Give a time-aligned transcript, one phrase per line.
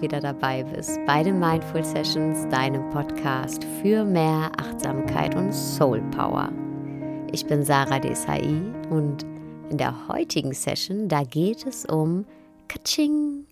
[0.00, 6.52] wieder dabei bist bei den Mindful Sessions, deinem Podcast für mehr Achtsamkeit und Soul Power.
[7.32, 8.42] Ich bin Sarah Desai
[8.90, 9.24] und
[9.70, 12.24] in der heutigen Session, da geht es um
[12.68, 13.46] Kaching,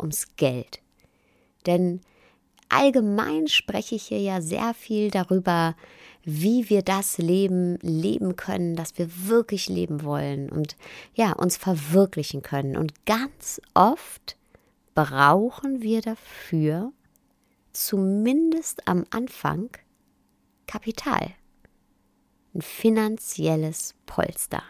[0.00, 0.80] ums Geld.
[1.66, 2.00] Denn
[2.68, 5.74] allgemein spreche ich hier ja sehr viel darüber,
[6.24, 10.76] wie wir das Leben leben können, das wir wirklich leben wollen und
[11.14, 12.76] ja, uns verwirklichen können.
[12.76, 14.36] Und ganz oft
[14.94, 16.92] brauchen wir dafür
[17.72, 19.70] zumindest am Anfang
[20.66, 21.34] Kapital,
[22.54, 24.62] ein finanzielles Polster.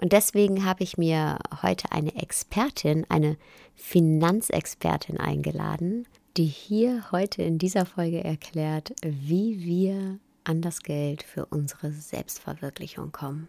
[0.00, 3.36] Und deswegen habe ich mir heute eine Expertin, eine
[3.74, 11.46] Finanzexpertin eingeladen, die hier heute in dieser Folge erklärt, wie wir an das Geld für
[11.46, 13.48] unsere Selbstverwirklichung kommen.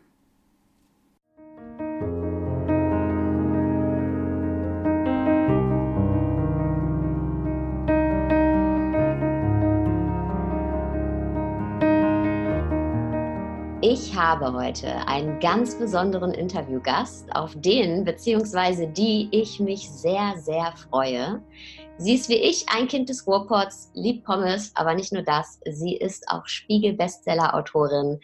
[13.93, 18.87] Ich habe heute einen ganz besonderen Interviewgast, auf den bzw.
[18.87, 21.43] die ich mich sehr, sehr freue.
[21.97, 25.97] Sie ist wie ich ein Kind des Ruhrpots, liebt Pommes, aber nicht nur das, sie
[25.97, 28.21] ist auch Spiegel-Bestseller-Autorin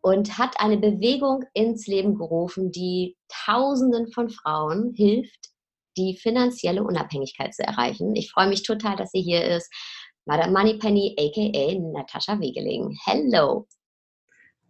[0.00, 5.50] und hat eine Bewegung ins Leben gerufen, die Tausenden von Frauen hilft,
[5.96, 8.16] die finanzielle Unabhängigkeit zu erreichen.
[8.16, 9.72] Ich freue mich total, dass sie hier ist.
[10.24, 12.98] Madame Moneypenny, aka Natascha Wegeling.
[13.04, 13.68] Hello!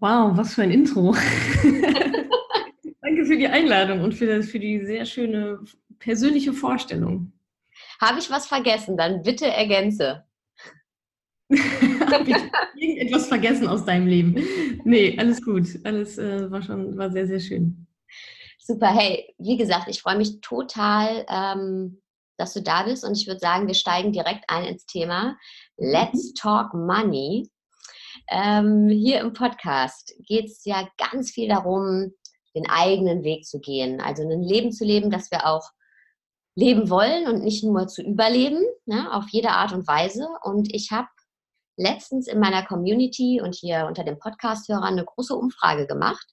[0.00, 1.12] Wow, was für ein Intro.
[3.00, 5.60] Danke für die Einladung und für, für die sehr schöne
[5.98, 7.32] persönliche Vorstellung.
[8.00, 8.96] Habe ich was vergessen?
[8.96, 10.24] Dann bitte ergänze.
[11.50, 12.36] Habe ich
[12.82, 14.44] irgendetwas vergessen aus deinem Leben?
[14.84, 15.66] Nee, alles gut.
[15.84, 17.86] Alles äh, war schon war sehr, sehr schön.
[18.58, 18.88] Super.
[18.88, 22.02] Hey, wie gesagt, ich freue mich total, ähm,
[22.36, 25.38] dass du da bist und ich würde sagen, wir steigen direkt ein ins Thema.
[25.76, 27.48] Let's Talk Money.
[28.28, 32.12] Ähm, hier im Podcast geht es ja ganz viel darum,
[32.54, 34.00] den eigenen Weg zu gehen.
[34.00, 35.70] Also ein Leben zu leben, das wir auch
[36.56, 40.26] leben wollen und nicht nur zu überleben, ne, auf jede Art und Weise.
[40.42, 41.08] Und ich habe
[41.76, 46.26] letztens in meiner Community und hier unter den Podcast-Hörern eine große Umfrage gemacht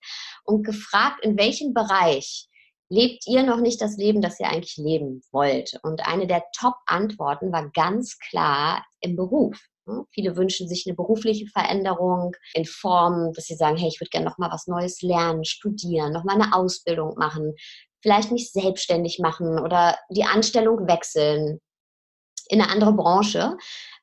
[0.45, 2.47] und gefragt, in welchem Bereich
[2.89, 5.77] lebt ihr noch nicht das Leben, das ihr eigentlich leben wollt?
[5.83, 9.59] Und eine der Top-Antworten war ganz klar im Beruf.
[9.85, 10.05] Ne?
[10.11, 14.25] Viele wünschen sich eine berufliche Veränderung in Form, dass sie sagen, hey, ich würde gerne
[14.25, 17.55] noch mal was Neues lernen, studieren, noch mal eine Ausbildung machen,
[18.01, 21.59] vielleicht mich selbstständig machen oder die Anstellung wechseln
[22.49, 23.57] in eine andere Branche,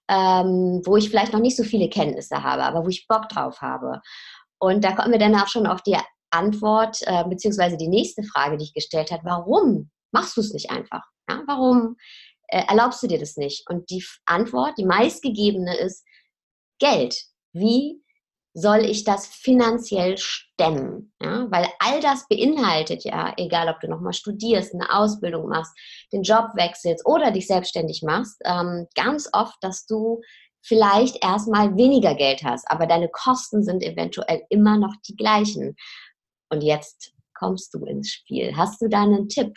[0.09, 3.61] ähm, wo ich vielleicht noch nicht so viele Kenntnisse habe, aber wo ich Bock drauf
[3.61, 4.01] habe.
[4.59, 5.97] Und da kommen wir dann auch schon auf die
[6.31, 10.71] Antwort, äh, beziehungsweise die nächste Frage, die ich gestellt habe, warum machst du es nicht
[10.71, 11.05] einfach?
[11.29, 11.97] Ja, warum
[12.51, 13.69] äh, erlaubst du dir das nicht?
[13.69, 16.05] Und die Antwort, die meistgegebene ist
[16.79, 17.17] Geld.
[17.53, 18.03] Wie
[18.53, 21.13] soll ich das finanziell stemmen?
[21.23, 25.73] Ja, weil all das beinhaltet ja, egal ob du nochmal studierst, eine Ausbildung machst,
[26.13, 30.21] den Job wechselst oder dich selbstständig machst, ähm, ganz oft, dass du
[30.63, 35.77] vielleicht erstmal weniger Geld hast, aber deine Kosten sind eventuell immer noch die gleichen.
[36.51, 38.57] Und jetzt kommst du ins Spiel.
[38.57, 39.57] Hast du da einen Tipp?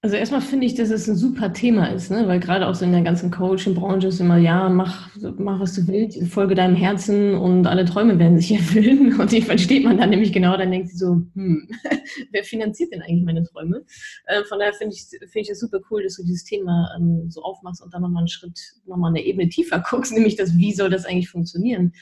[0.00, 2.28] Also erstmal finde ich, dass es ein super Thema ist, ne?
[2.28, 5.88] weil gerade auch so in der ganzen Coaching-Branche ist immer, ja, mach, mach, was du
[5.88, 9.18] willst, folge deinem Herzen und alle Träume werden sich erfüllen.
[9.20, 11.68] Und die versteht man dann nämlich genau, dann denkt sie so, hm,
[12.30, 13.84] wer finanziert denn eigentlich meine Träume?
[14.26, 17.28] Äh, von daher finde ich, finde ich es super cool, dass du dieses Thema ähm,
[17.28, 18.56] so aufmachst und dann nochmal einen Schritt,
[18.86, 21.92] nochmal eine Ebene tiefer guckst, nämlich das, wie soll das eigentlich funktionieren?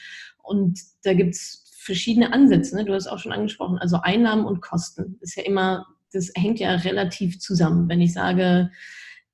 [0.43, 2.85] Und da gibt es verschiedene Ansätze, ne?
[2.85, 6.75] du hast auch schon angesprochen, also Einnahmen und Kosten ist ja immer das hängt ja
[6.75, 7.89] relativ zusammen.
[7.89, 8.71] Wenn ich sage,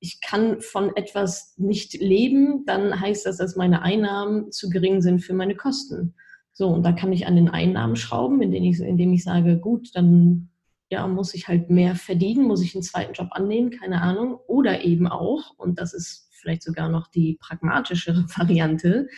[0.00, 5.20] ich kann von etwas nicht leben, dann heißt das, dass meine Einnahmen zu gering sind
[5.20, 6.14] für meine Kosten.
[6.52, 9.90] So, und da kann ich an den Einnahmen schrauben, indem ich, indem ich sage, gut,
[9.94, 10.50] dann
[10.90, 14.38] ja, muss ich halt mehr verdienen, muss ich einen zweiten Job annehmen, keine Ahnung.
[14.46, 19.08] Oder eben auch, und das ist vielleicht sogar noch die pragmatischere Variante,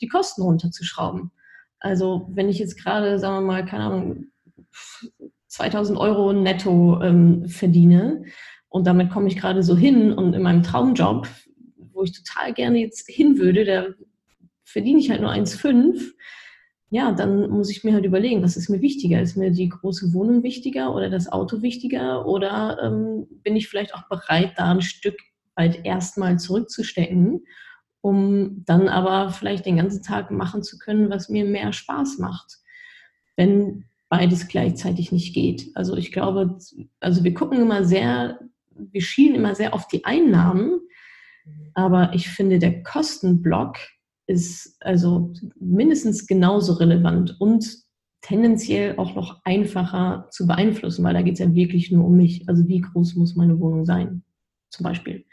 [0.00, 1.32] die Kosten runterzuschrauben.
[1.80, 4.26] Also wenn ich jetzt gerade, sagen wir mal, keine Ahnung,
[5.56, 8.24] 2000 Euro netto ähm, verdiene
[8.68, 11.28] und damit komme ich gerade so hin und in meinem Traumjob,
[11.92, 13.86] wo ich total gerne jetzt hin würde, da
[14.64, 16.12] verdiene ich halt nur 1,5,
[16.90, 19.20] ja, dann muss ich mir halt überlegen, was ist mir wichtiger?
[19.20, 22.26] Ist mir die große Wohnung wichtiger oder das Auto wichtiger?
[22.26, 25.16] Oder ähm, bin ich vielleicht auch bereit, da ein Stück
[25.56, 27.46] weit erstmal zurückzustecken,
[28.02, 32.58] um dann aber vielleicht den ganzen Tag machen zu können, was mir mehr Spaß macht?
[33.36, 35.70] Wenn beides gleichzeitig nicht geht.
[35.74, 36.58] Also ich glaube,
[37.00, 38.38] also wir gucken immer sehr
[38.78, 40.80] wir schielen immer sehr auf die Einnahmen,
[41.74, 43.76] aber ich finde, der Kostenblock
[44.26, 47.84] ist also mindestens genauso relevant und
[48.22, 52.48] tendenziell auch noch einfacher zu beeinflussen, weil da geht es ja wirklich nur um mich.
[52.48, 54.24] Also wie groß muss meine Wohnung sein,
[54.70, 55.24] zum Beispiel.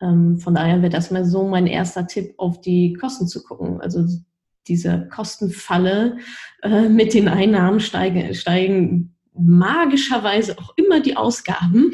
[0.00, 3.80] Ähm, von daher wäre das mal so mein erster Tipp, auf die Kosten zu gucken.
[3.80, 4.06] Also
[4.68, 6.18] diese Kostenfalle
[6.62, 11.92] äh, mit den Einnahmen steigen, steigen magischerweise auch immer die Ausgaben.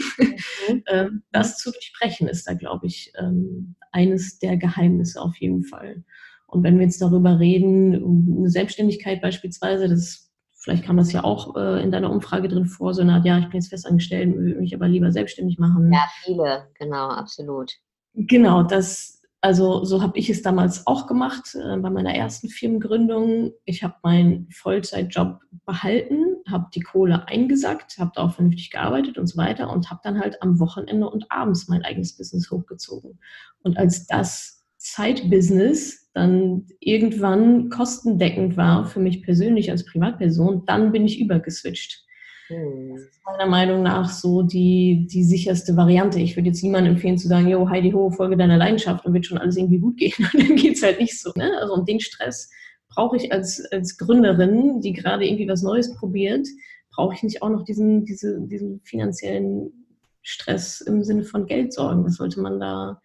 [0.69, 0.83] Mhm.
[0.87, 6.05] äh, das zu durchbrechen ist da, glaube ich, ähm, eines der Geheimnisse auf jeden Fall.
[6.47, 11.57] Und wenn wir jetzt darüber reden, eine Selbstständigkeit beispielsweise, das vielleicht kam das ja auch
[11.57, 14.61] äh, in deiner Umfrage drin vor, so eine Art, ja, ich bin jetzt festangestellt, will
[14.61, 15.93] mich aber lieber selbstständig machen.
[15.93, 17.73] Ja, viele, genau, absolut.
[18.15, 23.53] Genau, das, also so habe ich es damals auch gemacht äh, bei meiner ersten Firmengründung.
[23.65, 29.29] Ich habe meinen Vollzeitjob behalten, habe die Kohle eingesackt, habe da auch vernünftig gearbeitet und
[29.29, 33.21] so weiter und habe dann halt am Wochenende und abends mein eigenes Business hochgezogen.
[33.63, 41.05] Und als das Zeitbusiness dann irgendwann kostendeckend war für mich persönlich als Privatperson, dann bin
[41.05, 42.05] ich übergeswitcht.
[42.49, 42.95] Hm.
[42.95, 46.21] Das ist meiner Meinung nach so die, die sicherste Variante.
[46.21, 49.27] Ich würde jetzt niemandem empfehlen zu sagen, yo, Heidi Ho, folge deiner Leidenschaft und wird
[49.27, 50.15] schon alles irgendwie gut gehen.
[50.19, 51.31] Und dann geht es halt nicht so.
[51.37, 51.53] Ne?
[51.61, 52.51] Also und den Stress
[52.89, 56.47] brauche ich als, als Gründerin, die gerade irgendwie was Neues probiert,
[56.91, 59.87] brauche ich nicht auch noch diesen, diese, diesen finanziellen
[60.23, 62.05] Stress im Sinne von Geld sorgen.
[62.05, 63.01] Das sollte man da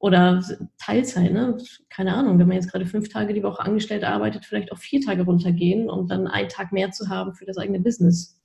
[0.00, 0.42] oder
[0.78, 1.58] Teilzeit, ne?
[1.90, 5.02] keine Ahnung, wenn man jetzt gerade fünf Tage die Woche angestellt arbeitet, vielleicht auch vier
[5.02, 8.39] Tage runtergehen und dann einen Tag mehr zu haben für das eigene Business.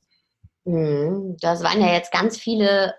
[0.65, 1.37] Mhm.
[1.39, 2.95] Das waren ja jetzt ganz viele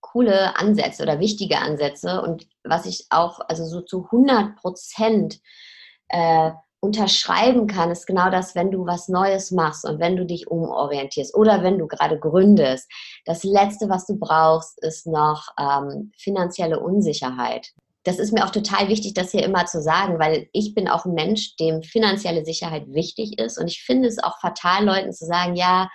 [0.00, 5.40] coole Ansätze oder wichtige Ansätze und was ich auch, also so zu 100 Prozent
[6.08, 6.50] äh,
[6.80, 11.34] unterschreiben kann, ist genau das, wenn du was Neues machst und wenn du dich umorientierst
[11.34, 12.90] oder wenn du gerade gründest.
[13.26, 17.68] Das Letzte, was du brauchst, ist noch ähm, finanzielle Unsicherheit.
[18.04, 21.04] Das ist mir auch total wichtig, das hier immer zu sagen, weil ich bin auch
[21.04, 23.58] ein Mensch, dem finanzielle Sicherheit wichtig ist.
[23.58, 25.90] Und ich finde es auch fatal, Leuten zu sagen, ja,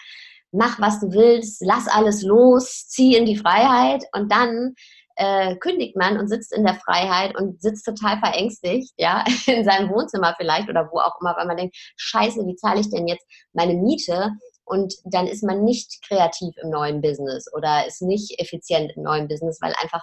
[0.55, 4.75] mach was du willst, lass alles los, zieh in die Freiheit und dann
[5.15, 9.89] äh, kündigt man und sitzt in der Freiheit und sitzt total verängstigt, ja, in seinem
[9.89, 13.25] Wohnzimmer vielleicht oder wo auch immer, weil man denkt, scheiße, wie zahle ich denn jetzt
[13.53, 14.31] meine Miete?
[14.65, 19.27] Und dann ist man nicht kreativ im neuen Business oder ist nicht effizient im neuen
[19.27, 20.01] Business, weil einfach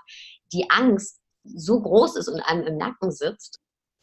[0.52, 3.58] die Angst so groß ist und einem im Nacken sitzt.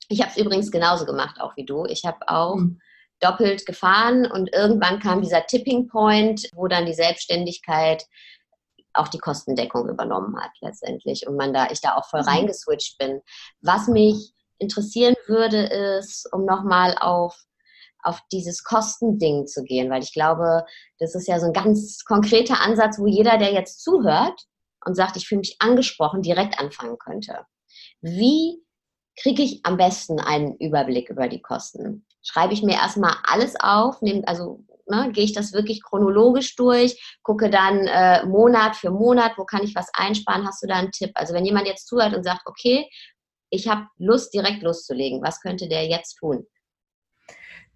[0.10, 1.86] Ich habe es übrigens genauso gemacht, auch wie du.
[1.86, 2.80] Ich habe auch mhm.
[3.20, 8.06] Doppelt gefahren und irgendwann kam dieser Tipping Point, wo dann die Selbstständigkeit
[8.94, 12.30] auch die Kostendeckung übernommen hat letztendlich und man da ich da auch voll mhm.
[12.30, 13.22] reingeswitcht bin.
[13.62, 17.38] Was mich interessieren würde, ist, um nochmal auf
[18.02, 20.66] auf dieses Kostending zu gehen, weil ich glaube,
[21.00, 24.46] das ist ja so ein ganz konkreter Ansatz, wo jeder, der jetzt zuhört
[24.86, 27.46] und sagt, ich fühle mich angesprochen, direkt anfangen könnte.
[28.02, 28.64] Wie
[29.22, 32.06] kriege ich am besten einen Überblick über die Kosten?
[32.22, 37.20] Schreibe ich mir erstmal alles auf, nehme, also ne, gehe ich das wirklich chronologisch durch,
[37.24, 40.92] gucke dann äh, Monat für Monat, wo kann ich was einsparen, hast du da einen
[40.92, 41.12] Tipp?
[41.16, 42.90] Also wenn jemand jetzt zuhört und sagt, okay,
[43.50, 46.46] ich habe Lust, direkt loszulegen, was könnte der jetzt tun?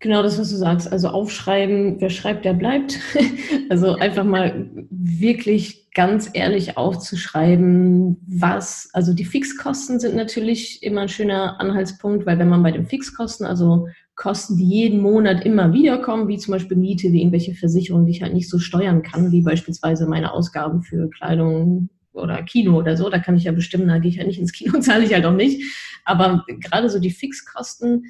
[0.04, 0.92] Genau das, was du sagst.
[0.92, 3.00] Also aufschreiben, wer schreibt, der bleibt.
[3.70, 11.10] Also einfach mal wirklich ganz ehrlich aufzuschreiben, was, also die Fixkosten sind natürlich immer ein
[11.10, 15.98] schöner Anhaltspunkt, weil wenn man bei den Fixkosten, also Kosten, die jeden Monat immer wieder
[16.00, 19.32] kommen, wie zum Beispiel Miete, wie irgendwelche Versicherungen, die ich halt nicht so steuern kann,
[19.32, 23.10] wie beispielsweise meine Ausgaben für Kleidung oder Kino oder so.
[23.10, 25.26] Da kann ich ja bestimmen, da gehe ich halt nicht ins Kino, zahle ich halt
[25.26, 25.64] auch nicht.
[26.04, 28.06] Aber gerade so die Fixkosten,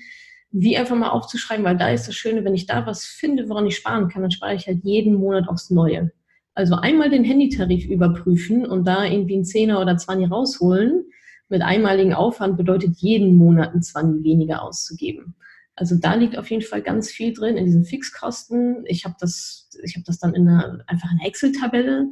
[0.53, 3.65] wie einfach mal aufzuschreiben, weil da ist das Schöne, wenn ich da was finde, woran
[3.65, 6.11] ich sparen kann, dann spare ich halt jeden Monat aufs Neue.
[6.53, 11.05] Also einmal den Handytarif überprüfen und da irgendwie einen Zehner oder Zwanni rausholen
[11.49, 15.35] mit einmaligen Aufwand bedeutet jeden Monat ein Zwanni weniger auszugeben.
[15.75, 18.83] Also da liegt auf jeden Fall ganz viel drin in diesen Fixkosten.
[18.87, 22.07] Ich habe das, ich habe das dann in einer, einfach in einer Excel-Tabelle,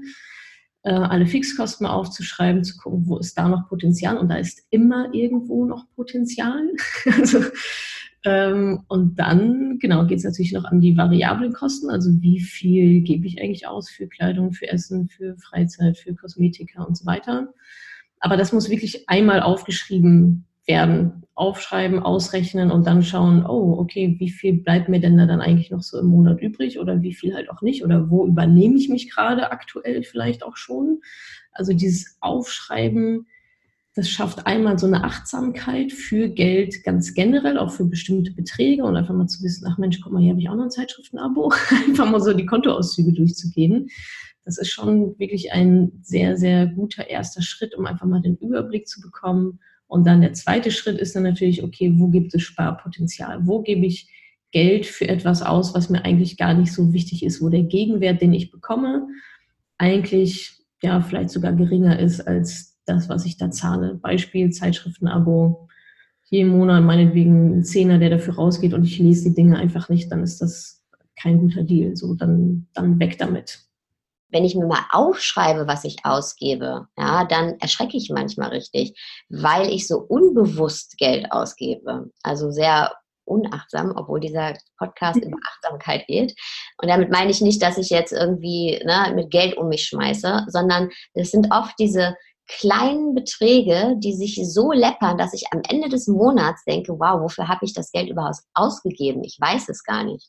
[0.83, 4.17] äh, alle Fixkosten mal aufzuschreiben, zu gucken, wo ist da noch Potenzial.
[4.17, 6.69] Und da ist immer irgendwo noch Potenzial.
[7.19, 7.43] also,
[8.23, 11.89] ähm, und dann, genau, geht es natürlich noch an die variablen Kosten.
[11.89, 16.83] Also wie viel gebe ich eigentlich aus für Kleidung, für Essen, für Freizeit, für Kosmetika
[16.83, 17.53] und so weiter.
[18.19, 21.23] Aber das muss wirklich einmal aufgeschrieben werden.
[21.33, 25.71] Aufschreiben, ausrechnen und dann schauen, oh, okay, wie viel bleibt mir denn da dann eigentlich
[25.71, 28.89] noch so im Monat übrig oder wie viel halt auch nicht oder wo übernehme ich
[28.89, 31.01] mich gerade aktuell vielleicht auch schon.
[31.51, 33.25] Also dieses Aufschreiben,
[33.93, 38.95] das schafft einmal so eine Achtsamkeit für Geld ganz generell, auch für bestimmte Beträge und
[38.95, 41.51] einfach mal zu wissen, ach Mensch, guck mal, hier habe ich auch noch ein Zeitschriftenabo,
[41.88, 43.89] einfach mal so die Kontoauszüge durchzugehen.
[44.45, 48.88] das ist schon wirklich ein sehr, sehr guter erster Schritt, um einfach mal den Überblick
[48.88, 49.60] zu bekommen.
[49.88, 53.45] Und dann der zweite Schritt ist dann natürlich, okay, wo gibt es Sparpotenzial?
[53.45, 54.10] Wo gebe ich
[54.51, 58.21] Geld für etwas aus, was mir eigentlich gar nicht so wichtig ist, wo der Gegenwert,
[58.21, 59.07] den ich bekomme,
[59.77, 63.95] eigentlich ja vielleicht sogar geringer ist als das, was ich da zahle.
[63.95, 65.67] Beispiel Zeitschriftenabo.
[66.29, 70.12] Jeden Monat meinetwegen ein Zehner, der dafür rausgeht und ich lese die Dinge einfach nicht,
[70.12, 70.81] dann ist das
[71.19, 71.95] kein guter Deal.
[71.95, 73.60] So, dann, dann weg damit
[74.31, 78.98] wenn ich mir mal aufschreibe, was ich ausgebe, ja, dann erschrecke ich manchmal richtig,
[79.29, 82.10] weil ich so unbewusst Geld ausgebe.
[82.24, 82.93] Also sehr
[83.25, 85.29] unachtsam, obwohl dieser Podcast mhm.
[85.29, 86.33] über Achtsamkeit geht.
[86.81, 90.45] Und damit meine ich nicht, dass ich jetzt irgendwie ne, mit Geld um mich schmeiße,
[90.48, 92.15] sondern es sind oft diese
[92.48, 97.48] kleinen Beträge, die sich so läppern, dass ich am Ende des Monats denke, wow, wofür
[97.48, 99.24] habe ich das Geld überhaupt ausgegeben?
[99.24, 100.27] Ich weiß es gar nicht.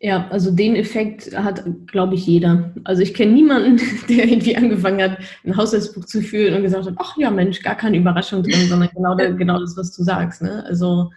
[0.00, 2.72] Ja, also den Effekt hat, glaube ich, jeder.
[2.84, 3.76] Also ich kenne niemanden,
[4.08, 7.74] der irgendwie angefangen hat, ein Haushaltsbuch zu führen und gesagt hat, ach ja, Mensch, gar
[7.74, 10.42] keine Überraschung drin, sondern genau, genau das, was du sagst.
[10.42, 10.64] Ne?
[10.66, 11.10] Also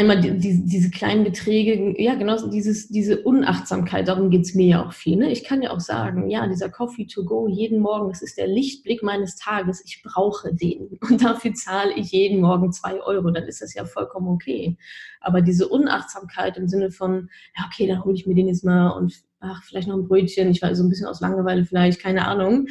[0.00, 4.66] einmal die, die, diese kleinen Beträge, ja, genau, dieses, diese Unachtsamkeit, darum geht es mir
[4.66, 5.16] ja auch viel.
[5.16, 5.30] Ne?
[5.30, 8.46] Ich kann ja auch sagen, ja, dieser Coffee to go jeden Morgen, das ist der
[8.46, 10.98] Lichtblick meines Tages, ich brauche den.
[11.08, 14.78] Und dafür zahle ich jeden Morgen zwei Euro, dann ist das ja vollkommen okay.
[15.20, 18.90] Aber diese Unachtsamkeit im Sinne von, ja, okay, dann hole ich mir den jetzt mal
[18.90, 22.26] und ach, vielleicht noch ein Brötchen, ich war so ein bisschen aus Langeweile vielleicht, keine
[22.26, 22.68] Ahnung.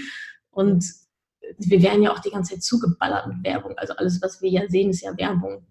[0.50, 0.83] Und
[1.59, 3.77] wir werden ja auch die ganze Zeit zugeballert mit Werbung.
[3.77, 5.67] Also alles, was wir ja sehen, ist ja Werbung.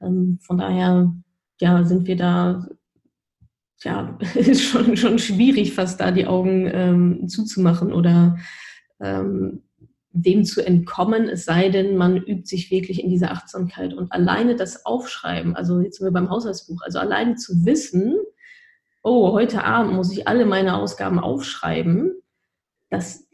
[0.00, 1.12] Ähm, von daher
[1.60, 2.66] ja, sind wir da,
[3.82, 8.36] ja, ist schon, schon schwierig, fast da die Augen ähm, zuzumachen oder
[9.00, 9.62] ähm,
[10.16, 13.94] dem zu entkommen, es sei denn, man übt sich wirklich in dieser Achtsamkeit.
[13.94, 18.14] Und alleine das Aufschreiben, also jetzt sind wir beim Haushaltsbuch, also alleine zu wissen,
[19.02, 22.14] oh, heute Abend muss ich alle meine Ausgaben aufschreiben,
[22.90, 23.28] das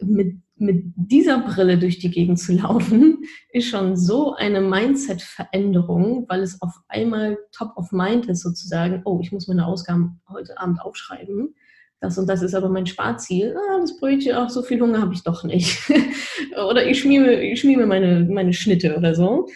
[0.00, 6.40] mit mit dieser Brille durch die Gegend zu laufen, ist schon so eine Mindset-Veränderung, weil
[6.40, 10.80] es auf einmal top of mind ist, sozusagen, oh, ich muss meine Ausgaben heute Abend
[10.80, 11.54] aufschreiben.
[12.00, 13.56] Das und das ist aber mein Sparziel.
[13.56, 15.78] Ah, das Brötchen, ach, so viel Hunger habe ich doch nicht.
[16.68, 19.48] oder ich schmiere, ich schmiere meine, meine Schnitte oder so.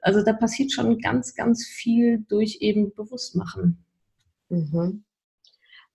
[0.00, 3.84] Also da passiert schon ganz, ganz viel durch eben Bewusstmachen.
[4.48, 5.04] Mhm.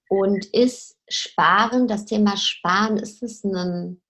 [0.10, 4.02] Und ist Sparen, das Thema Sparen, ist es ein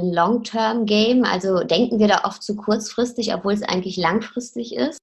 [0.00, 1.24] ein Long-Term-Game?
[1.24, 4.98] Also denken wir da oft zu kurzfristig, obwohl es eigentlich langfristig ist?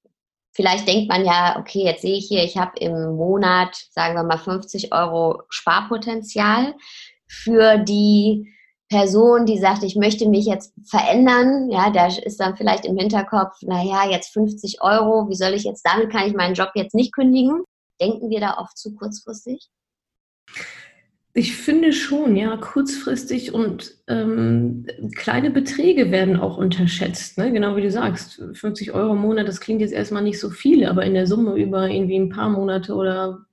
[0.51, 4.23] Vielleicht denkt man ja, okay, jetzt sehe ich hier, ich habe im Monat, sagen wir
[4.23, 6.75] mal, 50 Euro Sparpotenzial
[7.27, 8.53] für die
[8.89, 11.69] Person, die sagt, ich möchte mich jetzt verändern.
[11.69, 15.83] Ja, da ist dann vielleicht im Hinterkopf, naja, jetzt 50 Euro, wie soll ich jetzt
[15.85, 17.63] damit, kann ich meinen Job jetzt nicht kündigen?
[18.01, 19.69] Denken wir da oft zu kurzfristig?
[21.39, 27.37] Ich finde schon, ja, kurzfristig und ähm, kleine Beträge werden auch unterschätzt.
[27.37, 27.53] Ne?
[27.53, 30.85] Genau wie du sagst, 50 Euro im Monat, das klingt jetzt erstmal nicht so viel,
[30.85, 33.45] aber in der Summe über irgendwie ein paar Monate oder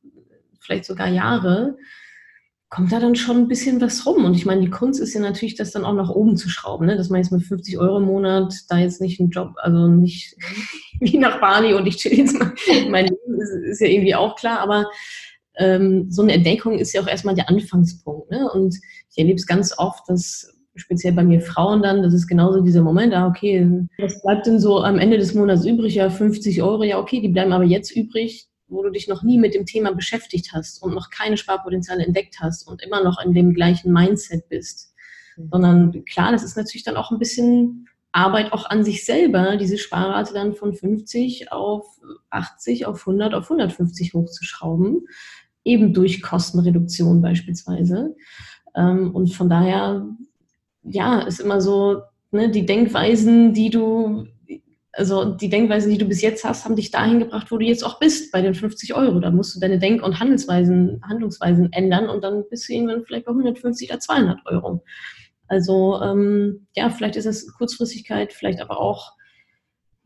[0.58, 1.76] vielleicht sogar Jahre
[2.70, 4.24] kommt da dann schon ein bisschen was rum.
[4.24, 6.86] Und ich meine, die Kunst ist ja natürlich, das dann auch nach oben zu schrauben,
[6.86, 6.96] ne?
[6.96, 10.34] dass man jetzt mit 50 Euro im Monat da jetzt nicht einen Job, also nicht
[10.98, 12.52] wie nach Bali und ich chill jetzt mal,
[12.90, 14.86] mein Leben ist, ist ja irgendwie auch klar, aber
[15.56, 18.30] ähm, so eine Entdeckung ist ja auch erstmal der Anfangspunkt.
[18.30, 18.50] Ne?
[18.50, 18.76] Und
[19.10, 22.82] ich erlebe es ganz oft, dass speziell bei mir Frauen dann, das ist genauso dieser
[22.82, 23.66] Moment, ah, okay,
[23.98, 25.94] was bleibt denn so am Ende des Monats übrig?
[25.94, 29.38] Ja, 50 Euro, ja, okay, die bleiben aber jetzt übrig, wo du dich noch nie
[29.38, 33.32] mit dem Thema beschäftigt hast und noch keine Sparpotenziale entdeckt hast und immer noch in
[33.32, 34.92] dem gleichen Mindset bist.
[35.36, 35.48] Mhm.
[35.50, 39.78] Sondern klar, das ist natürlich dann auch ein bisschen Arbeit auch an sich selber, diese
[39.78, 41.86] Sparrate dann von 50 auf
[42.30, 45.06] 80, auf 100, auf 150 hochzuschrauben
[45.66, 48.14] eben durch Kostenreduktion beispielsweise.
[48.75, 50.06] Ähm, und von daher,
[50.82, 54.26] ja, ist immer so, ne, die Denkweisen, die du,
[54.92, 57.85] also die Denkweisen, die du bis jetzt hast, haben dich dahin gebracht, wo du jetzt
[57.85, 59.18] auch bist, bei den 50 Euro.
[59.20, 63.26] Da musst du deine Denk- und Handelsweisen, Handlungsweisen ändern und dann bist du irgendwann vielleicht
[63.26, 64.85] bei 150 oder 200 Euro.
[65.49, 69.15] Also ähm, ja, vielleicht ist es Kurzfristigkeit, vielleicht aber auch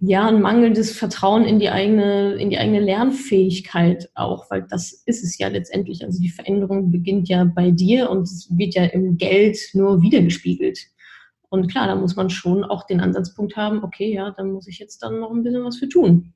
[0.02, 5.22] ja, ein mangelndes Vertrauen in die eigene, in die eigene Lernfähigkeit auch, weil das ist
[5.22, 6.02] es ja letztendlich.
[6.04, 10.78] Also die Veränderung beginnt ja bei dir und es wird ja im Geld nur wiedergespiegelt.
[11.50, 14.78] Und klar, da muss man schon auch den Ansatzpunkt haben, okay, ja, dann muss ich
[14.78, 16.32] jetzt dann noch ein bisschen was für tun.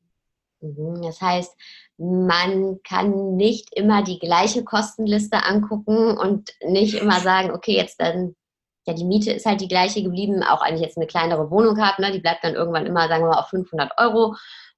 [0.61, 1.55] Mhm, das heißt,
[1.97, 8.35] man kann nicht immer die gleiche Kostenliste angucken und nicht immer sagen, okay, jetzt dann
[8.87, 11.81] ja, die Miete ist halt die gleiche geblieben, auch wenn ich jetzt eine kleinere Wohnung
[11.81, 14.35] habe, ne, die bleibt dann irgendwann immer, sagen wir mal, auf 500 Euro.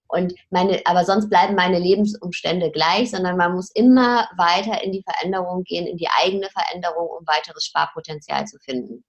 [0.09, 5.03] Und meine, aber sonst bleiben meine Lebensumstände gleich, sondern man muss immer weiter in die
[5.03, 9.05] Veränderung gehen, in die eigene Veränderung, um weiteres Sparpotenzial zu finden.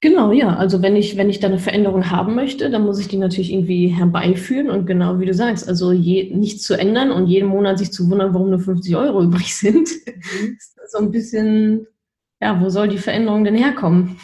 [0.00, 0.56] Genau, ja.
[0.56, 3.52] Also wenn ich, wenn ich da eine Veränderung haben möchte, dann muss ich die natürlich
[3.52, 7.78] irgendwie herbeiführen und genau wie du sagst, also je, nichts zu ändern und jeden Monat
[7.78, 10.56] sich zu wundern, warum nur 50 Euro übrig sind, mhm.
[10.56, 11.86] ist so ein bisschen,
[12.42, 14.20] ja, wo soll die Veränderung denn herkommen?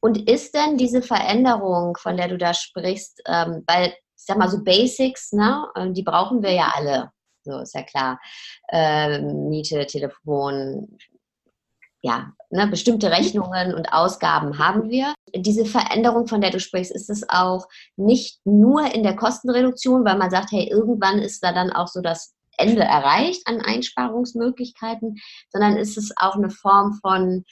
[0.00, 4.50] Und ist denn diese Veränderung, von der du da sprichst, ähm, weil, ich sag mal
[4.50, 7.10] so Basics, ne, ähm, die brauchen wir ja alle,
[7.44, 8.18] so ist ja klar.
[8.72, 10.98] Ähm, Miete, Telefon,
[12.02, 15.14] ja, ne, bestimmte Rechnungen und Ausgaben haben wir.
[15.34, 20.18] Diese Veränderung, von der du sprichst, ist es auch nicht nur in der Kostenreduktion, weil
[20.18, 25.16] man sagt, hey, irgendwann ist da dann auch so das Ende erreicht an Einsparungsmöglichkeiten,
[25.50, 27.44] sondern ist es auch eine Form von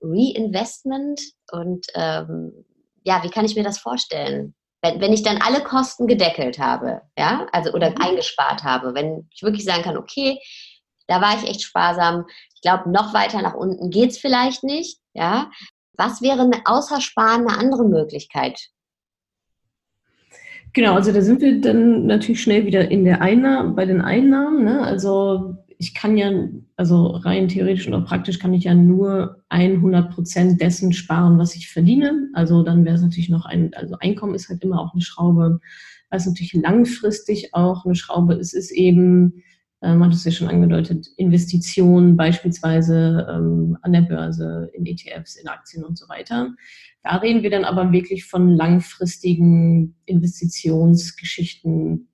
[0.00, 2.64] Reinvestment und ähm,
[3.04, 4.54] ja, wie kann ich mir das vorstellen?
[4.82, 7.96] Wenn, wenn ich dann alle Kosten gedeckelt habe, ja, also oder mhm.
[8.00, 10.38] eingespart habe, wenn ich wirklich sagen kann, okay,
[11.08, 12.26] da war ich echt sparsam.
[12.54, 15.00] Ich glaube, noch weiter nach unten geht es vielleicht nicht.
[15.14, 15.50] Ja.
[15.94, 18.68] Was wäre eine, außer Sparen eine andere Möglichkeit?
[20.78, 24.62] Genau, also da sind wir dann natürlich schnell wieder in der Einnahme, bei den Einnahmen.
[24.62, 24.80] Ne?
[24.80, 26.30] Also ich kann ja,
[26.76, 31.56] also rein theoretisch und auch praktisch kann ich ja nur 100 Prozent dessen sparen, was
[31.56, 32.28] ich verdiene.
[32.32, 35.58] Also dann wäre es natürlich noch ein, also Einkommen ist halt immer auch eine Schraube.
[36.10, 39.42] Was natürlich langfristig auch eine Schraube ist, ist eben
[39.82, 45.46] ähm, hat es ja schon angedeutet, Investitionen beispielsweise ähm, an der Börse, in ETFs, in
[45.48, 46.52] Aktien und so weiter.
[47.02, 52.08] Da reden wir dann aber wirklich von langfristigen Investitionsgeschichten,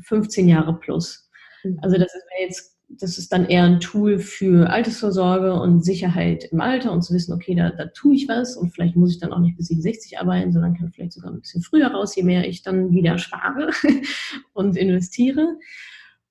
[0.00, 1.28] 15 Jahre plus.
[1.64, 1.78] Mhm.
[1.82, 6.60] Also das ist jetzt das ist dann eher ein Tool für Altersvorsorge und Sicherheit im
[6.60, 9.32] Alter und zu wissen, okay, da, da tue ich was und vielleicht muss ich dann
[9.32, 12.48] auch nicht bis 67 arbeiten, sondern kann vielleicht sogar ein bisschen früher raus, je mehr
[12.48, 13.70] ich dann wieder spare
[14.54, 15.58] und investiere.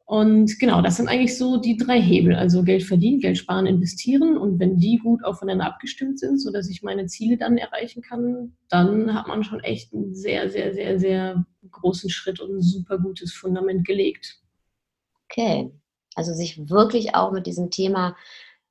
[0.10, 2.34] Und genau, das sind eigentlich so die drei Hebel.
[2.34, 4.38] Also Geld verdienen, Geld sparen, investieren.
[4.38, 9.14] Und wenn die gut aufeinander abgestimmt sind, sodass ich meine Ziele dann erreichen kann, dann
[9.14, 13.34] hat man schon echt einen sehr, sehr, sehr, sehr großen Schritt und ein super gutes
[13.34, 14.40] Fundament gelegt.
[15.26, 15.74] Okay.
[16.16, 18.16] Also sich wirklich auch mit diesem Thema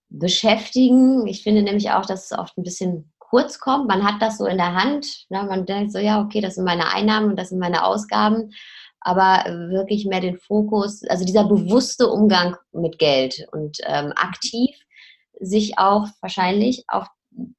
[0.09, 1.27] beschäftigen.
[1.27, 3.88] Ich finde nämlich auch, dass es oft ein bisschen kurz kommt.
[3.88, 5.27] Man hat das so in der Hand.
[5.29, 5.44] Ne?
[5.44, 8.53] Man denkt so, ja, okay, das sind meine Einnahmen und das sind meine Ausgaben
[9.07, 14.77] aber wirklich mehr den Fokus, also dieser bewusste Umgang mit Geld und ähm, aktiv
[15.38, 17.07] sich auch wahrscheinlich auf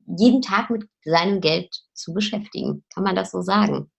[0.06, 2.84] jeden Tag mit seinem Geld zu beschäftigen.
[2.94, 3.90] Kann man das so sagen?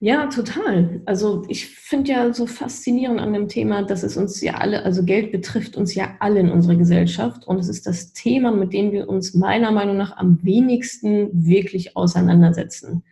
[0.00, 1.00] Ja, total.
[1.06, 5.02] Also ich finde ja so faszinierend an dem Thema, dass es uns ja alle, also
[5.02, 8.92] Geld betrifft uns ja alle in unserer Gesellschaft und es ist das Thema, mit dem
[8.92, 13.02] wir uns meiner Meinung nach am wenigsten wirklich auseinandersetzen.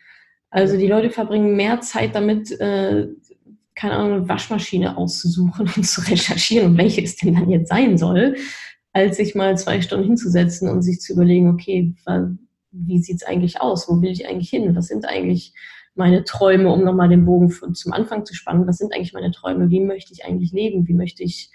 [0.55, 3.09] Also die Leute verbringen mehr Zeit damit, äh,
[3.74, 8.37] keine Ahnung, eine Waschmaschine auszusuchen und zu recherchieren, welche es denn dann jetzt sein soll,
[8.92, 11.94] als sich mal zwei Stunden hinzusetzen und sich zu überlegen, okay,
[12.70, 13.88] wie sieht es eigentlich aus?
[13.88, 14.74] Wo will ich eigentlich hin?
[14.76, 15.52] Was sind eigentlich
[15.94, 18.66] meine Träume, um nochmal den Bogen zum Anfang zu spannen?
[18.66, 19.70] Was sind eigentlich meine Träume?
[19.70, 20.87] Wie möchte ich eigentlich leben?
[20.87, 21.50] Wie möchte ich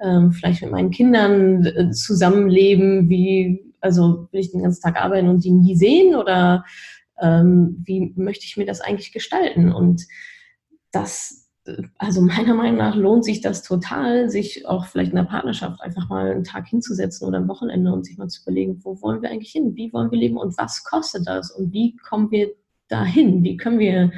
[0.00, 3.08] ähm, vielleicht mit meinen Kindern äh, zusammenleben?
[3.08, 6.14] Wie, also will ich den ganzen Tag arbeiten und die nie sehen?
[6.14, 6.64] Oder
[7.20, 9.72] ähm, wie möchte ich mir das eigentlich gestalten?
[9.72, 10.06] Und
[10.92, 11.39] das
[11.98, 16.08] also meiner Meinung nach lohnt sich das total, sich auch vielleicht in der Partnerschaft einfach
[16.08, 19.30] mal einen Tag hinzusetzen oder ein Wochenende und sich mal zu überlegen, wo wollen wir
[19.30, 19.74] eigentlich hin?
[19.74, 21.50] Wie wollen wir leben und was kostet das?
[21.50, 22.50] Und wie kommen wir
[22.88, 23.44] dahin?
[23.44, 24.12] Wie können wir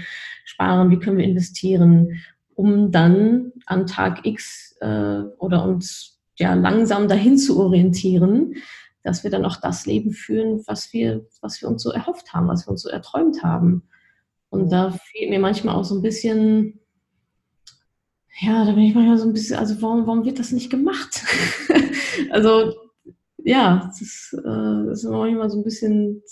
[0.44, 0.90] sparen?
[0.90, 2.20] Wie können wir investieren,
[2.54, 8.54] um dann an Tag X äh, oder uns ja langsam dahin zu orientieren,
[9.02, 12.48] dass wir dann auch das Leben führen, was wir, was wir uns so erhofft haben,
[12.48, 13.82] was wir uns so erträumt haben.
[14.48, 16.78] Und da fehlt mir manchmal auch so ein bisschen
[18.40, 21.22] ja, da bin ich manchmal so ein bisschen, also warum, warum wird das nicht gemacht?
[22.30, 22.74] also
[23.44, 26.22] ja, das ist, äh, das ist manchmal so ein bisschen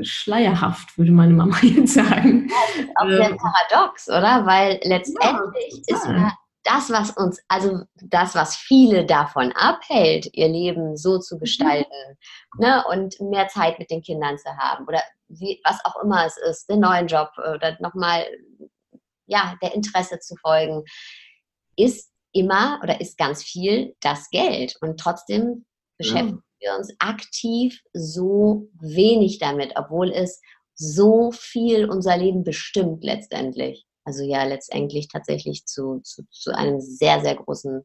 [0.00, 2.48] schleierhaft, würde meine Mama jetzt sagen.
[2.50, 4.46] Ja, ist auch sehr ähm, paradox, oder?
[4.46, 6.32] Weil letztendlich ja, ist ja
[6.64, 11.40] das, was uns, also das, was viele davon abhält, ihr Leben so zu mhm.
[11.40, 12.16] gestalten
[12.56, 12.66] mhm.
[12.66, 16.36] ne, und mehr Zeit mit den Kindern zu haben oder wie, was auch immer es
[16.36, 18.26] ist, den neuen Job oder nochmal
[19.26, 20.84] ja, der Interesse zu folgen
[21.78, 24.76] ist immer oder ist ganz viel das Geld.
[24.80, 25.64] Und trotzdem
[25.96, 26.72] beschäftigen ja.
[26.72, 30.40] wir uns aktiv so wenig damit, obwohl es
[30.74, 33.84] so viel unser Leben bestimmt letztendlich.
[34.04, 37.82] Also ja, letztendlich tatsächlich zu, zu, zu einem sehr, sehr großen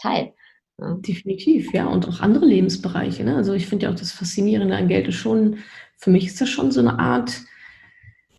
[0.00, 0.34] Teil.
[0.78, 0.94] Ja.
[0.94, 1.86] Definitiv, ja.
[1.86, 3.24] Und auch andere Lebensbereiche.
[3.24, 3.36] Ne?
[3.36, 5.58] Also ich finde ja auch das Faszinierende an Geld ist schon,
[5.98, 7.32] für mich ist das schon so eine Art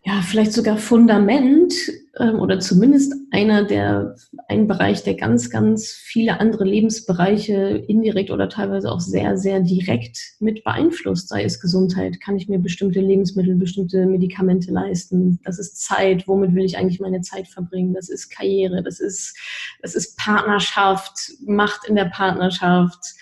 [0.06, 1.74] ja, vielleicht sogar Fundament
[2.20, 4.14] ähm, oder zumindest einer der,
[4.46, 10.16] ein Bereich, der ganz, ganz viele andere Lebensbereiche indirekt oder teilweise auch sehr, sehr direkt
[10.38, 15.82] mit beeinflusst, sei es Gesundheit, kann ich mir bestimmte Lebensmittel, bestimmte Medikamente leisten, das ist
[15.82, 19.36] Zeit, womit will ich eigentlich meine Zeit verbringen, das ist Karriere, das ist,
[19.82, 23.16] das ist Partnerschaft, Macht in der Partnerschaft,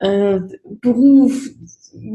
[0.00, 1.48] äh, Beruf,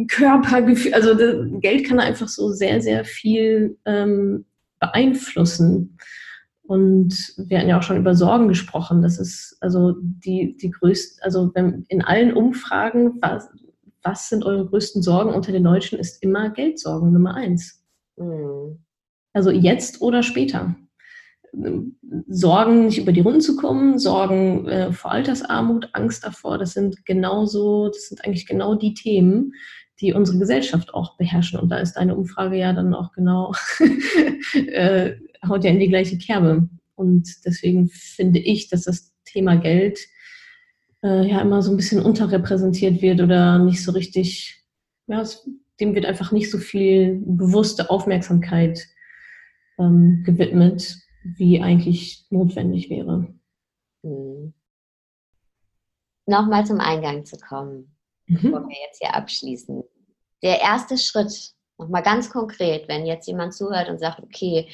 [0.08, 1.16] Körpergefühl, also
[1.60, 4.46] Geld kann einfach so sehr, sehr viel ähm,
[4.80, 5.98] beeinflussen.
[6.64, 9.04] Und wir hatten ja auch schon über Sorgen gesprochen.
[9.04, 13.48] Das ist also die, die größten, also wenn, in allen Umfragen, was,
[14.02, 17.84] was sind eure größten Sorgen unter den Deutschen, ist immer Geldsorgen Nummer eins.
[18.18, 18.80] Mhm.
[19.34, 20.76] Also jetzt oder später.
[22.28, 27.06] Sorgen, nicht über die Runden zu kommen, Sorgen äh, vor Altersarmut, Angst davor, das sind
[27.06, 29.54] genauso, das sind eigentlich genau die Themen,
[30.02, 31.60] die unsere Gesellschaft auch beherrschen.
[31.60, 33.54] Und da ist eine Umfrage ja dann auch genau,
[34.54, 35.14] äh,
[35.48, 36.68] haut ja in die gleiche Kerbe.
[36.96, 40.00] Und deswegen finde ich, dass das Thema Geld
[41.04, 44.64] äh, ja immer so ein bisschen unterrepräsentiert wird oder nicht so richtig,
[45.08, 48.86] ja, es, dem wird einfach nicht so viel bewusste Aufmerksamkeit
[49.78, 53.34] ähm, gewidmet wie eigentlich notwendig wäre.
[54.04, 54.54] Mhm.
[56.28, 57.96] Nochmal zum Eingang zu kommen,
[58.28, 58.36] mhm.
[58.36, 59.84] bevor wir jetzt hier abschließen.
[60.44, 64.68] Der erste Schritt, nochmal ganz konkret, wenn jetzt jemand zuhört und sagt, okay,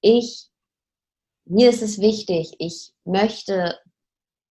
[0.00, 0.48] ich,
[1.44, 3.78] mir ist es wichtig, ich möchte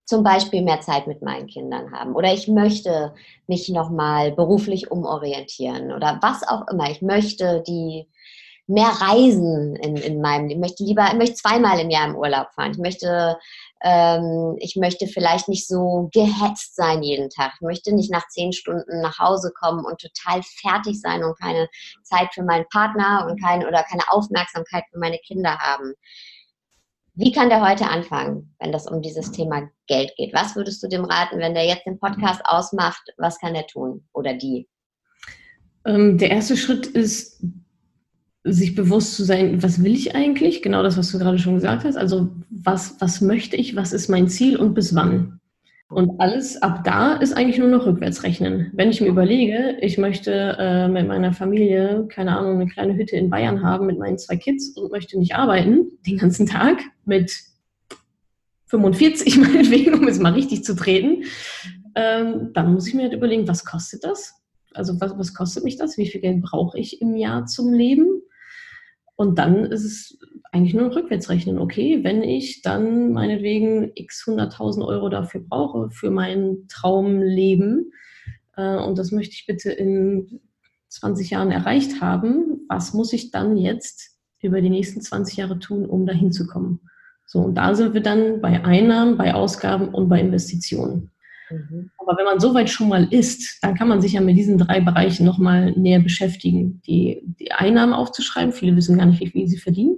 [0.05, 3.13] zum Beispiel mehr Zeit mit meinen Kindern haben oder ich möchte
[3.47, 6.89] mich nochmal beruflich umorientieren oder was auch immer.
[6.89, 8.07] Ich möchte die
[8.67, 10.61] mehr reisen in, in meinem Leben.
[10.61, 12.71] Ich möchte lieber, ich möchte zweimal im Jahr im Urlaub fahren.
[12.71, 13.37] Ich möchte,
[13.81, 17.53] ähm, ich möchte vielleicht nicht so gehetzt sein jeden Tag.
[17.55, 21.69] Ich möchte nicht nach zehn Stunden nach Hause kommen und total fertig sein und keine
[22.03, 25.93] Zeit für meinen Partner und keine oder keine Aufmerksamkeit für meine Kinder haben.
[27.19, 30.35] Wie kann der heute anfangen, wenn das um dieses Thema Geld geht?
[30.35, 33.01] Was würdest du dem raten, wenn der jetzt den Podcast ausmacht?
[33.17, 34.67] Was kann er tun oder die?
[35.85, 37.41] Ähm, der erste Schritt ist,
[38.51, 40.61] sich bewusst zu sein, was will ich eigentlich?
[40.61, 41.97] Genau das, was du gerade schon gesagt hast.
[41.97, 45.39] Also was, was möchte ich, was ist mein Ziel und bis wann?
[45.89, 48.71] Und alles ab da ist eigentlich nur noch rückwärts rechnen.
[48.73, 53.15] Wenn ich mir überlege, ich möchte äh, mit meiner Familie, keine Ahnung, eine kleine Hütte
[53.15, 57.31] in Bayern haben mit meinen zwei Kids und möchte nicht arbeiten den ganzen Tag mit
[58.65, 61.23] 45 meinetwegen, um es mal richtig zu treten,
[61.95, 64.35] ähm, dann muss ich mir halt überlegen, was kostet das?
[64.73, 65.97] Also was, was kostet mich das?
[65.97, 68.16] Wie viel Geld brauche ich im Jahr zum Leben?
[69.17, 70.19] Und dann ist es
[70.51, 71.57] eigentlich nur ein Rückwärtsrechnen.
[71.57, 77.91] Okay, wenn ich dann meinetwegen x 100.000 Euro dafür brauche, für mein Traumleben,
[78.55, 80.39] äh, und das möchte ich bitte in
[80.89, 85.85] 20 Jahren erreicht haben, was muss ich dann jetzt über die nächsten 20 Jahre tun,
[85.85, 86.79] um dahin zu kommen?
[87.25, 91.11] So, und da sind wir dann bei Einnahmen, bei Ausgaben und bei Investitionen.
[91.49, 91.91] Mhm.
[91.97, 94.79] Aber wenn man soweit schon mal ist, dann kann man sich ja mit diesen drei
[94.79, 96.81] Bereichen nochmal näher beschäftigen.
[96.85, 99.97] Die, die Einnahmen aufzuschreiben, viele wissen gar nicht, wie viel sie verdienen,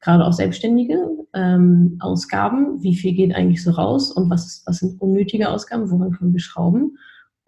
[0.00, 0.98] gerade auch Selbstständige.
[1.34, 5.90] Ähm, Ausgaben, wie viel geht eigentlich so raus und was, ist, was sind unnötige Ausgaben,
[5.90, 6.96] woran können wir schrauben?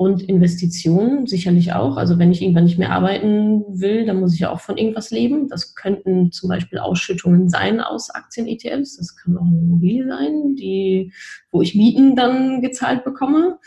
[0.00, 1.98] Und Investitionen sicherlich auch.
[1.98, 5.10] Also wenn ich irgendwann nicht mehr arbeiten will, dann muss ich ja auch von irgendwas
[5.10, 5.46] leben.
[5.48, 8.96] Das könnten zum Beispiel Ausschüttungen sein aus Aktien-ETFs.
[8.96, 11.12] Das kann auch eine Immobilie sein, die,
[11.50, 13.58] wo ich Mieten dann gezahlt bekomme.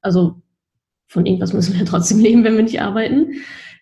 [0.00, 0.42] Also
[1.06, 3.34] von irgendwas müssen wir trotzdem leben, wenn wir nicht arbeiten.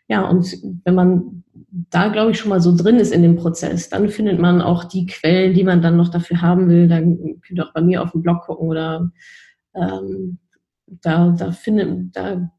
[0.07, 1.43] Ja, und wenn man
[1.89, 4.85] da, glaube ich, schon mal so drin ist in dem Prozess, dann findet man auch
[4.85, 6.87] die Quellen, die man dann noch dafür haben will.
[6.87, 9.11] Dann könnt ihr auch bei mir auf dem Blog gucken oder
[9.75, 10.37] ähm,
[10.87, 12.51] da, da, findet, da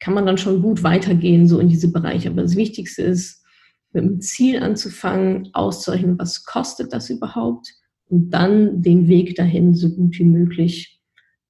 [0.00, 2.30] kann man dann schon gut weitergehen, so in diese Bereiche.
[2.30, 3.44] Aber das Wichtigste ist,
[3.92, 7.72] mit dem Ziel anzufangen, auszurechnen, was kostet das überhaupt
[8.08, 11.00] und dann den Weg dahin so gut wie möglich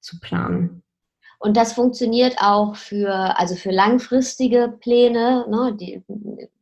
[0.01, 0.83] zu planen.
[1.39, 6.03] Und das funktioniert auch für, also für langfristige Pläne, ne, die,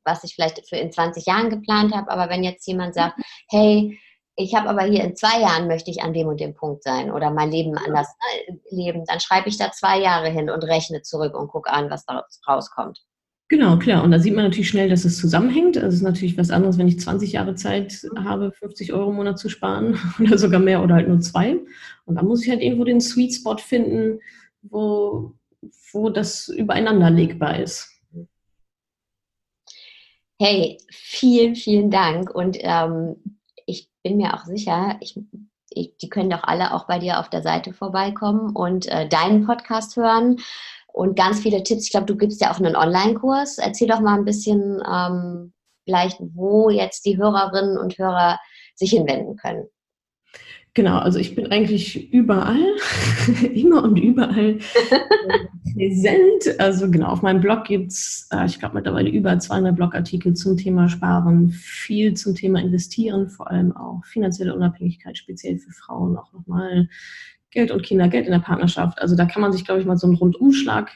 [0.04, 2.10] was ich vielleicht für in 20 Jahren geplant habe.
[2.10, 3.98] Aber wenn jetzt jemand sagt, hey,
[4.36, 7.12] ich habe aber hier in zwei Jahren möchte ich an dem und dem Punkt sein
[7.12, 8.08] oder mein Leben anders
[8.46, 11.90] äh, leben, dann schreibe ich da zwei Jahre hin und rechne zurück und gucke an,
[11.90, 13.00] was da rauskommt.
[13.48, 14.02] Genau, klar.
[14.02, 15.76] Und da sieht man natürlich schnell, dass es zusammenhängt.
[15.76, 19.16] Also es ist natürlich was anderes, wenn ich 20 Jahre Zeit habe, 50 Euro im
[19.16, 21.58] Monat zu sparen oder sogar mehr oder halt nur zwei.
[22.06, 24.18] Und dann muss ich halt irgendwo den Sweet Spot finden,
[24.62, 25.34] wo,
[25.92, 27.90] wo das übereinander legbar ist.
[30.40, 32.34] Hey, vielen, vielen Dank.
[32.34, 33.16] Und ähm,
[34.04, 35.18] bin mir auch sicher, ich,
[35.70, 39.44] ich, die können doch alle auch bei dir auf der Seite vorbeikommen und äh, deinen
[39.46, 40.36] Podcast hören
[40.92, 41.86] und ganz viele Tipps.
[41.86, 43.58] Ich glaube, du gibst ja auch einen Online-Kurs.
[43.58, 45.52] Erzähl doch mal ein bisschen, ähm,
[45.84, 48.38] vielleicht, wo jetzt die Hörerinnen und Hörer
[48.76, 49.66] sich hinwenden können.
[50.76, 52.58] Genau, also ich bin eigentlich überall,
[53.54, 54.58] immer und überall
[55.72, 56.58] präsent.
[56.58, 60.56] Also genau, auf meinem Blog gibt es, äh, ich glaube mittlerweile über 200 Blogartikel zum
[60.56, 66.32] Thema Sparen, viel zum Thema Investieren, vor allem auch finanzielle Unabhängigkeit, speziell für Frauen, auch
[66.32, 66.88] nochmal
[67.52, 69.00] Geld und Kinder, Geld in der Partnerschaft.
[69.00, 70.90] Also da kann man sich, glaube ich, mal so einen Rundumschlag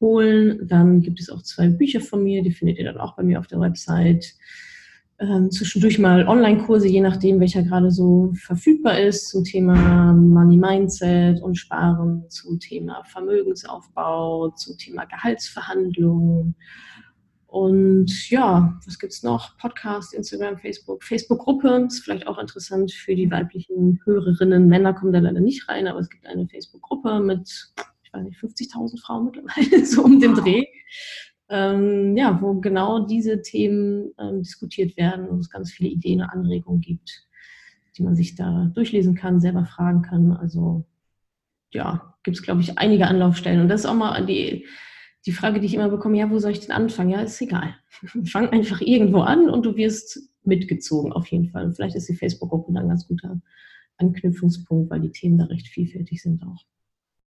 [0.00, 0.60] holen.
[0.68, 3.40] Dann gibt es auch zwei Bücher von mir, die findet ihr dann auch bei mir
[3.40, 4.36] auf der Website
[5.20, 11.42] ähm, zwischendurch mal Online-Kurse, je nachdem, welcher gerade so verfügbar ist, zum Thema Money Mindset
[11.42, 16.54] und Sparen, zum Thema Vermögensaufbau, zum Thema Gehaltsverhandlungen.
[17.46, 19.56] Und ja, was gibt's noch?
[19.58, 24.68] Podcast, Instagram, Facebook, Facebook-Gruppe ist vielleicht auch interessant für die weiblichen Hörerinnen.
[24.68, 27.72] Männer kommen da leider nicht rein, aber es gibt eine Facebook-Gruppe mit,
[28.04, 30.64] ich weiß nicht, 50.000 Frauen mittlerweile, so um den Dreh
[31.48, 36.28] ähm, ja, wo genau diese Themen ähm, diskutiert werden und es ganz viele Ideen und
[36.28, 37.26] Anregungen gibt,
[37.96, 40.32] die man sich da durchlesen kann, selber fragen kann.
[40.32, 40.84] Also
[41.70, 43.60] ja, gibt es, glaube ich, einige Anlaufstellen.
[43.60, 44.66] Und das ist auch mal die,
[45.26, 47.10] die Frage, die ich immer bekomme, ja, wo soll ich denn anfangen?
[47.10, 47.74] Ja, ist egal.
[48.24, 51.64] Fang einfach irgendwo an und du wirst mitgezogen auf jeden Fall.
[51.64, 53.40] Und vielleicht ist die Facebook-Gruppe dann ein ganz guter
[53.96, 56.64] Anknüpfungspunkt, weil die Themen da recht vielfältig sind auch.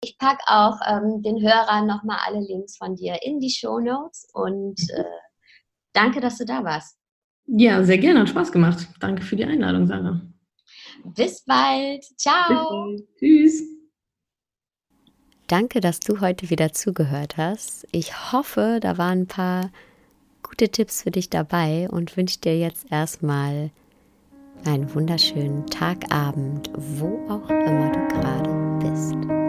[0.09, 4.27] Ich packe auch ähm, den Hörern nochmal alle Links von dir in die Show Notes
[4.33, 5.03] und äh,
[5.93, 6.97] danke, dass du da warst.
[7.45, 8.87] Ja, sehr gerne, hat Spaß gemacht.
[8.99, 10.19] Danke für die Einladung, Sarah.
[11.03, 12.03] Bis bald.
[12.17, 12.47] Ciao.
[12.47, 13.17] Bis bald.
[13.19, 13.63] Tschüss.
[15.45, 17.87] Danke, dass du heute wieder zugehört hast.
[17.91, 19.69] Ich hoffe, da waren ein paar
[20.41, 23.69] gute Tipps für dich dabei und wünsche dir jetzt erstmal
[24.65, 29.48] einen wunderschönen Tagabend, wo auch immer du gerade bist.